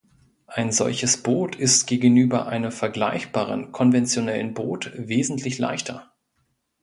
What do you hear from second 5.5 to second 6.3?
leichter.